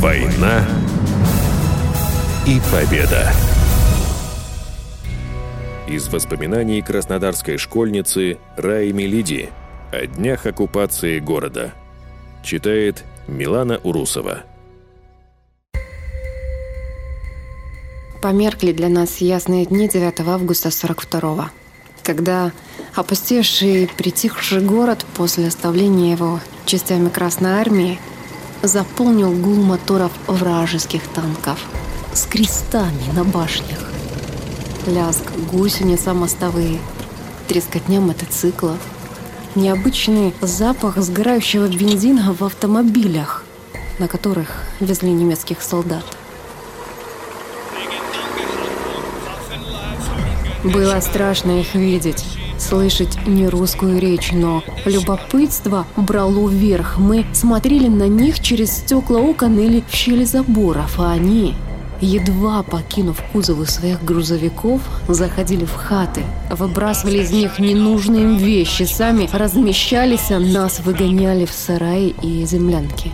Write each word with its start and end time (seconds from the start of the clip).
Война 0.00 0.64
и 2.46 2.60
победа. 2.72 3.32
Из 5.88 6.06
воспоминаний 6.06 6.82
краснодарской 6.82 7.56
школьницы 7.56 8.38
Раи 8.56 8.92
Мелиди 8.92 9.50
о 9.90 10.06
днях 10.06 10.46
оккупации 10.46 11.18
города. 11.18 11.72
Читает 12.44 13.02
Милана 13.26 13.78
Урусова. 13.78 14.44
Померкли 18.22 18.70
для 18.70 18.88
нас 18.88 19.16
ясные 19.16 19.66
дни 19.66 19.88
9 19.88 20.20
августа 20.20 20.68
42-го, 20.68 21.46
когда 22.04 22.52
опустевший 22.94 23.82
и 23.82 23.86
притихший 23.88 24.60
город 24.60 25.04
после 25.16 25.48
оставления 25.48 26.12
его 26.12 26.38
частями 26.66 27.08
Красной 27.08 27.60
Армии 27.60 27.98
заполнил 28.62 29.32
гул 29.32 29.56
моторов 29.56 30.12
вражеских 30.26 31.06
танков 31.08 31.58
с 32.12 32.26
крестами 32.26 33.12
на 33.14 33.24
башнях. 33.24 33.90
Лязг 34.86 35.22
гусеница 35.52 36.14
мостовые, 36.14 36.78
трескотня 37.46 38.00
мотоциклов, 38.00 38.78
необычный 39.54 40.34
запах 40.40 40.98
сгорающего 40.98 41.68
бензина 41.68 42.32
в 42.32 42.42
автомобилях, 42.42 43.44
на 43.98 44.08
которых 44.08 44.64
везли 44.80 45.10
немецких 45.10 45.62
солдат. 45.62 46.04
Было 50.64 51.00
страшно 51.00 51.60
их 51.60 51.74
видеть, 51.74 52.24
слышать 52.60 53.26
не 53.26 53.48
русскую 53.48 54.00
речь, 54.00 54.30
но 54.32 54.62
любопытство 54.84 55.86
брало 55.96 56.48
вверх. 56.48 56.98
Мы 56.98 57.26
смотрели 57.32 57.88
на 57.88 58.08
них 58.08 58.40
через 58.40 58.72
стекла 58.72 59.20
окон 59.20 59.58
или 59.58 59.82
в 59.88 59.94
щели 59.94 60.24
заборов, 60.24 60.98
а 60.98 61.12
они, 61.12 61.54
едва 62.00 62.62
покинув 62.62 63.22
кузовы 63.32 63.66
своих 63.66 64.04
грузовиков, 64.04 64.80
заходили 65.08 65.64
в 65.64 65.74
хаты, 65.74 66.22
выбрасывали 66.50 67.18
из 67.18 67.30
них 67.30 67.58
ненужные 67.58 68.22
им 68.22 68.36
вещи, 68.36 68.84
сами 68.84 69.28
размещались, 69.32 70.30
а 70.30 70.38
нас 70.38 70.80
выгоняли 70.80 71.44
в 71.44 71.52
сараи 71.52 72.14
и 72.22 72.44
землянки. 72.44 73.12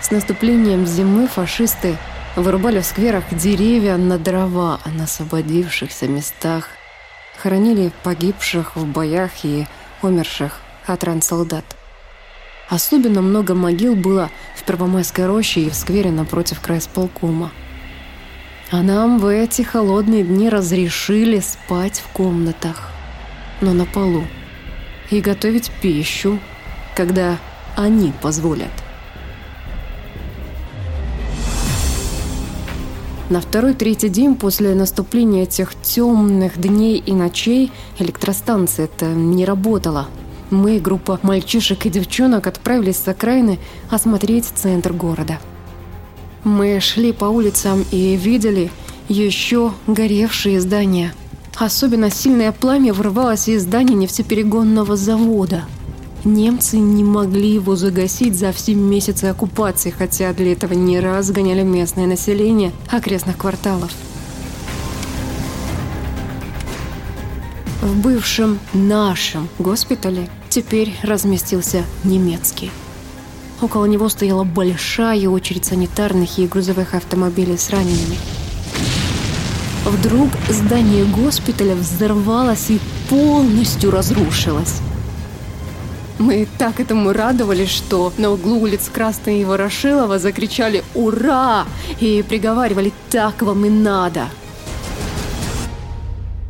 С 0.00 0.10
наступлением 0.12 0.86
зимы 0.86 1.26
фашисты 1.26 1.96
вырубали 2.36 2.80
в 2.80 2.86
скверах 2.86 3.24
деревья 3.32 3.96
на 3.96 4.18
дрова, 4.18 4.78
а 4.84 4.90
на 4.90 5.04
освободившихся 5.04 6.06
местах 6.06 6.68
хоронили 7.38 7.90
погибших 8.02 8.76
в 8.76 8.86
боях 8.86 9.30
и 9.42 9.66
умерших 10.02 10.60
от 10.86 11.02
ран 11.04 11.22
солдат. 11.22 11.64
Особенно 12.68 13.22
много 13.22 13.54
могил 13.54 13.94
было 13.94 14.30
в 14.54 14.64
Первомайской 14.64 15.26
роще 15.26 15.62
и 15.62 15.70
в 15.70 15.74
сквере 15.74 16.10
напротив 16.10 16.60
крайсполкома. 16.60 17.52
А 18.70 18.82
нам 18.82 19.18
в 19.18 19.26
эти 19.26 19.62
холодные 19.62 20.24
дни 20.24 20.48
разрешили 20.48 21.38
спать 21.38 22.00
в 22.00 22.12
комнатах, 22.12 22.90
но 23.60 23.72
на 23.72 23.86
полу, 23.86 24.24
и 25.10 25.20
готовить 25.20 25.70
пищу, 25.80 26.40
когда 26.96 27.38
они 27.76 28.12
позволят. 28.20 28.85
На 33.28 33.40
второй-третий 33.40 34.08
день 34.08 34.36
после 34.36 34.72
наступления 34.76 35.42
этих 35.42 35.74
темных 35.74 36.60
дней 36.60 37.02
и 37.04 37.12
ночей 37.12 37.72
электростанция 37.98 38.84
это 38.84 39.06
не 39.06 39.44
работала. 39.44 40.06
Мы, 40.50 40.78
группа 40.78 41.18
мальчишек 41.22 41.86
и 41.86 41.90
девчонок, 41.90 42.46
отправились 42.46 42.98
с 42.98 43.08
окраины 43.08 43.58
осмотреть 43.90 44.44
центр 44.54 44.92
города. 44.92 45.40
Мы 46.44 46.78
шли 46.78 47.12
по 47.12 47.24
улицам 47.24 47.84
и 47.90 48.14
видели 48.14 48.70
еще 49.08 49.72
горевшие 49.88 50.60
здания. 50.60 51.12
Особенно 51.56 52.10
сильное 52.10 52.52
пламя 52.52 52.94
вырывалось 52.94 53.48
из 53.48 53.62
здания 53.62 53.94
нефтеперегонного 53.94 54.94
завода– 54.94 55.64
Немцы 56.26 56.78
не 56.78 57.04
могли 57.04 57.52
его 57.52 57.76
загасить 57.76 58.36
за 58.36 58.50
все 58.50 58.74
месяцы 58.74 59.26
оккупации, 59.26 59.90
хотя 59.90 60.32
для 60.32 60.54
этого 60.54 60.72
не 60.72 60.98
раз 60.98 61.30
гоняли 61.30 61.62
местное 61.62 62.06
население 62.06 62.72
окрестных 62.90 63.38
кварталов. 63.38 63.92
В 67.80 67.96
бывшем 68.02 68.58
нашем 68.72 69.48
госпитале 69.60 70.28
теперь 70.48 70.96
разместился 71.04 71.84
немецкий. 72.02 72.72
Около 73.62 73.84
него 73.84 74.08
стояла 74.08 74.42
большая 74.42 75.28
очередь 75.28 75.66
санитарных 75.66 76.40
и 76.40 76.48
грузовых 76.48 76.94
автомобилей 76.94 77.56
с 77.56 77.70
ранеными. 77.70 78.18
Вдруг 79.84 80.30
здание 80.48 81.04
госпиталя 81.04 81.76
взорвалось 81.76 82.70
и 82.70 82.80
полностью 83.08 83.92
разрушилось. 83.92 84.80
Мы 86.18 86.48
так 86.58 86.80
этому 86.80 87.12
радовались, 87.12 87.68
что 87.68 88.12
на 88.16 88.30
углу 88.30 88.60
улиц 88.60 88.88
Красной 88.92 89.42
и 89.42 89.44
Ворошилова 89.44 90.18
закричали 90.18 90.82
«Ура!» 90.94 91.66
и 92.00 92.24
приговаривали 92.26 92.92
«Так 93.10 93.42
вам 93.42 93.66
и 93.66 93.70
надо!». 93.70 94.28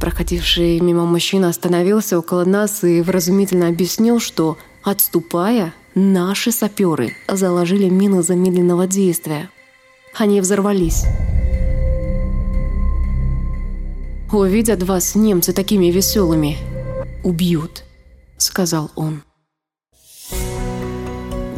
Проходивший 0.00 0.78
мимо 0.78 1.04
мужчина 1.06 1.48
остановился 1.48 2.18
около 2.18 2.44
нас 2.44 2.84
и 2.84 3.00
вразумительно 3.02 3.66
объяснил, 3.66 4.20
что, 4.20 4.56
отступая, 4.84 5.74
наши 5.96 6.52
саперы 6.52 7.16
заложили 7.26 7.88
мины 7.88 8.22
замедленного 8.22 8.86
действия. 8.86 9.50
Они 10.14 10.40
взорвались. 10.40 11.04
«Увидят 14.32 14.82
вас 14.84 15.16
немцы 15.16 15.52
такими 15.52 15.86
веселыми, 15.86 16.58
убьют»,— 17.24 17.82
сказал 18.36 18.90
он. 18.94 19.22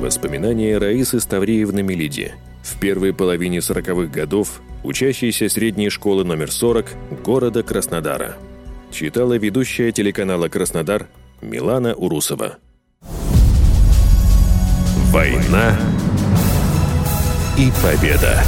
Воспоминания 0.01 0.79
Раисы 0.79 1.21
Ставреевны 1.21 1.83
Мелиди. 1.83 2.33
В 2.63 2.81
первой 2.81 3.13
половине 3.13 3.59
40-х 3.59 4.11
годов 4.11 4.63
учащейся 4.83 5.51
средней 5.51 5.91
школы 5.91 6.25
номер 6.25 6.51
40 6.51 6.87
города 7.23 7.63
Краснодара. 7.63 8.37
Читала 8.91 9.37
ведущая 9.37 9.93
телеканала 9.93 10.49
«Краснодар» 10.49 11.07
Милана 11.43 11.95
Урусова. 11.95 12.57
Война 15.13 15.79
и 17.59 17.71
победа. 17.83 18.43